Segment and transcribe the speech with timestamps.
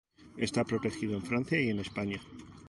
[0.47, 2.19] Está protegido en Francia y en España.